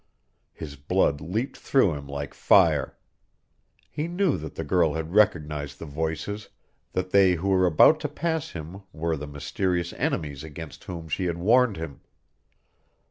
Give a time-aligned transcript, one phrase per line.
[0.51, 2.97] His blood leaped through him like fire.
[3.91, 6.49] He knew that the girl had recognized the voices
[6.93, 11.25] that they who were about to pass him were the mysterious enemies against whom she
[11.25, 12.01] had warned him.